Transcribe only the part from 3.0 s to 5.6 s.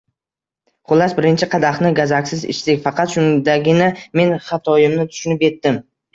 shundagina men xatoyimni tushunib